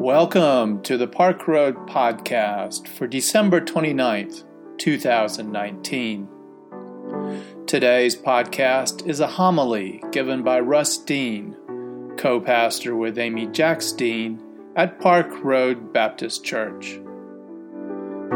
[0.00, 4.44] Welcome to the Park Road Podcast for December 29th,
[4.78, 6.26] 2019.
[7.66, 11.54] Today's podcast is a homily given by Russ Dean,
[12.16, 14.42] co pastor with Amy Jacks Dean
[14.74, 16.98] at Park Road Baptist Church.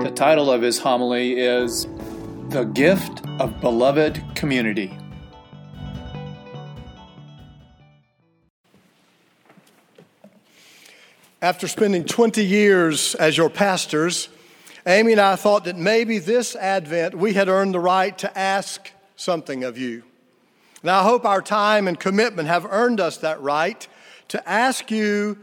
[0.02, 1.88] The title of his homily is
[2.50, 4.94] The Gift of Beloved Community.
[11.44, 14.30] After spending 20 years as your pastors,
[14.86, 18.90] Amy and I thought that maybe this Advent we had earned the right to ask
[19.16, 20.04] something of you.
[20.82, 23.86] Now, I hope our time and commitment have earned us that right
[24.28, 25.36] to ask you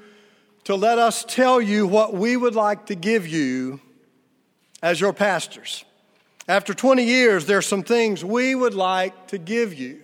[0.63, 3.79] to let us tell you what we would like to give you
[4.81, 5.85] as your pastors.
[6.47, 10.01] After 20 years, there are some things we would like to give you.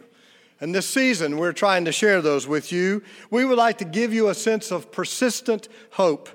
[0.60, 3.04] And this season, we're trying to share those with you.
[3.30, 6.30] We would like to give you a sense of persistent hope.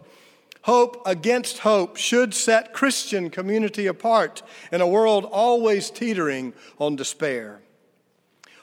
[0.62, 7.61] Hope against hope should set Christian community apart in a world always teetering on despair.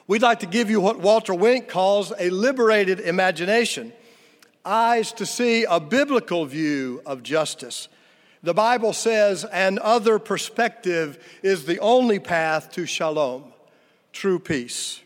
[0.06, 3.92] We'd like to give you what Walter Wink calls a liberated imagination,
[4.64, 7.88] eyes to see a biblical view of justice.
[8.42, 13.52] The Bible says an other perspective is the only path to shalom,
[14.12, 15.00] true peace.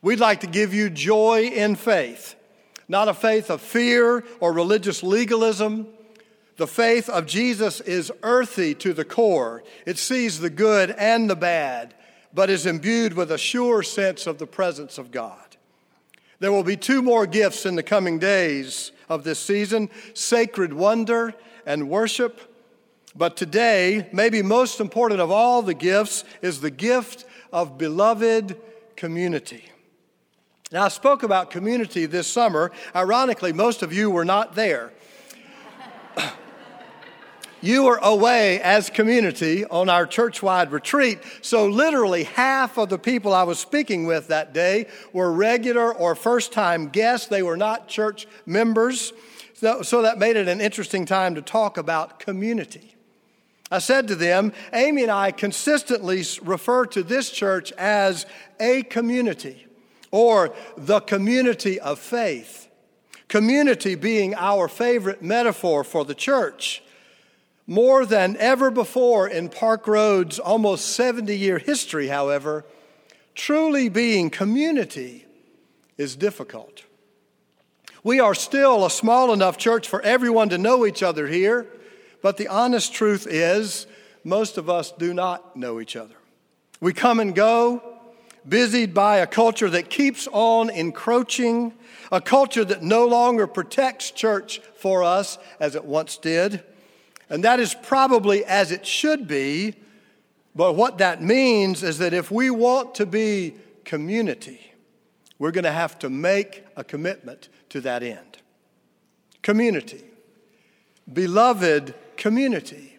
[0.00, 2.36] We'd like to give you joy in faith,
[2.86, 5.88] not a faith of fear or religious legalism.
[6.56, 9.64] The faith of Jesus is earthy to the core.
[9.86, 11.94] It sees the good and the bad,
[12.32, 15.56] but is imbued with a sure sense of the presence of God.
[16.38, 21.34] There will be two more gifts in the coming days of this season sacred wonder
[21.66, 22.40] and worship.
[23.16, 28.56] But today, maybe most important of all the gifts, is the gift of beloved
[28.94, 29.64] community.
[30.70, 32.70] Now, I spoke about community this summer.
[32.94, 34.92] Ironically, most of you were not there.
[37.62, 41.20] you were away as community on our church wide retreat.
[41.40, 46.14] So, literally, half of the people I was speaking with that day were regular or
[46.14, 47.28] first time guests.
[47.28, 49.14] They were not church members.
[49.54, 52.94] So, so, that made it an interesting time to talk about community.
[53.70, 58.26] I said to them, Amy and I consistently refer to this church as
[58.60, 59.64] a community
[60.10, 62.68] or the community of faith.
[63.28, 66.82] Community being our favorite metaphor for the church.
[67.66, 72.64] More than ever before in Park Road's almost 70 year history, however,
[73.34, 75.26] truly being community
[75.98, 76.84] is difficult.
[78.02, 81.66] We are still a small enough church for everyone to know each other here,
[82.22, 83.86] but the honest truth is,
[84.24, 86.14] most of us do not know each other.
[86.80, 87.87] We come and go,
[88.46, 91.72] busied by a culture that keeps on encroaching,
[92.12, 96.62] a culture that no longer protects church for us as it once did.
[97.30, 99.74] And that is probably as it should be.
[100.54, 103.54] But what that means is that if we want to be
[103.84, 104.72] community,
[105.38, 108.38] we're going to have to make a commitment to that end.
[109.42, 110.02] Community.
[111.12, 112.98] Beloved community.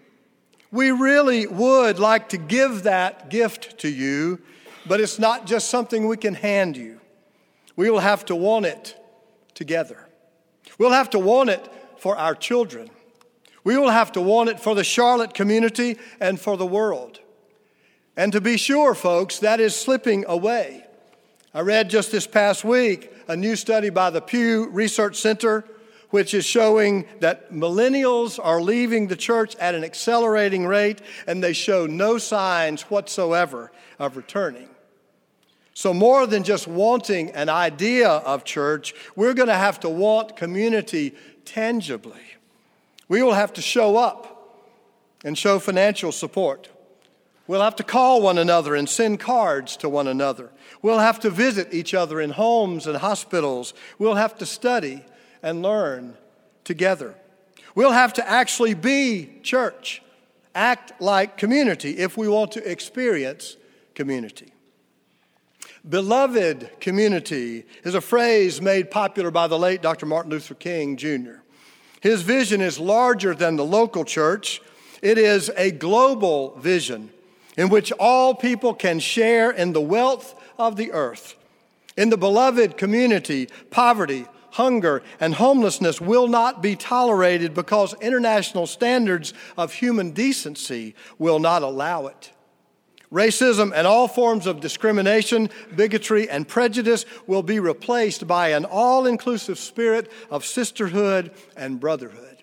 [0.71, 4.39] We really would like to give that gift to you
[4.89, 6.99] but it's not just something we can hand you.
[7.75, 8.97] We will have to want it
[9.53, 10.09] together.
[10.79, 12.89] We'll have to want it for our children.
[13.63, 17.19] We will have to want it for the Charlotte community and for the world.
[18.17, 20.87] And to be sure, folks, that is slipping away.
[21.53, 25.65] I read just this past week a new study by the Pew Research Center,
[26.09, 31.53] which is showing that millennials are leaving the church at an accelerating rate, and they
[31.53, 34.67] show no signs whatsoever of returning.
[35.79, 40.35] So, more than just wanting an idea of church, we're going to have to want
[40.35, 42.19] community tangibly.
[43.07, 44.59] We will have to show up
[45.23, 46.67] and show financial support.
[47.47, 50.49] We'll have to call one another and send cards to one another.
[50.81, 53.73] We'll have to visit each other in homes and hospitals.
[53.97, 55.05] We'll have to study
[55.41, 56.17] and learn
[56.65, 57.15] together.
[57.73, 60.01] We'll have to actually be church,
[60.53, 63.55] act like community if we want to experience
[63.95, 64.51] community.
[65.87, 70.05] Beloved community is a phrase made popular by the late Dr.
[70.05, 71.39] Martin Luther King Jr.
[72.01, 74.61] His vision is larger than the local church,
[75.01, 77.11] it is a global vision
[77.57, 81.35] in which all people can share in the wealth of the earth.
[81.95, 89.33] In the beloved community, poverty, hunger, and homelessness will not be tolerated because international standards
[89.57, 92.31] of human decency will not allow it.
[93.11, 99.07] Racism and all forms of discrimination, bigotry, and prejudice will be replaced by an all
[99.07, 102.37] inclusive spirit of sisterhood and brotherhood.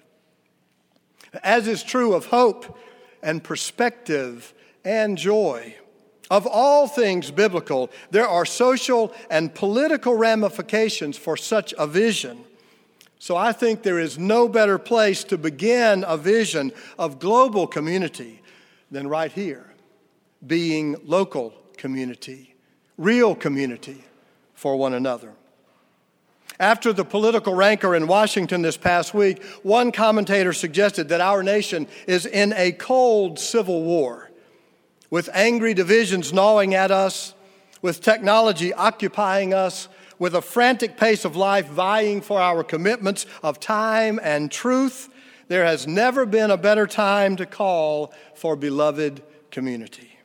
[1.42, 2.78] as is true of hope
[3.22, 4.54] and perspective
[4.84, 5.74] and joy.
[6.30, 12.44] Of all things biblical, there are social and political ramifications for such a vision.
[13.18, 18.42] So I think there is no better place to begin a vision of global community
[18.90, 19.72] than right here,
[20.44, 22.54] being local community,
[22.96, 24.04] real community
[24.54, 25.32] for one another.
[26.58, 31.86] After the political rancor in Washington this past week, one commentator suggested that our nation
[32.06, 34.30] is in a cold civil war,
[35.10, 37.34] with angry divisions gnawing at us,
[37.82, 39.88] with technology occupying us,
[40.18, 45.10] with a frantic pace of life vying for our commitments of time and truth.
[45.48, 50.15] There has never been a better time to call for beloved community.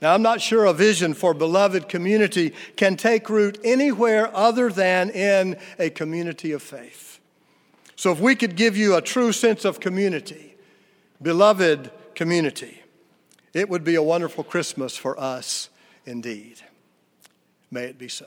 [0.00, 5.10] Now, I'm not sure a vision for beloved community can take root anywhere other than
[5.10, 7.20] in a community of faith.
[7.96, 10.56] So, if we could give you a true sense of community,
[11.20, 12.82] beloved community,
[13.52, 15.68] it would be a wonderful Christmas for us
[16.06, 16.62] indeed.
[17.70, 18.26] May it be so.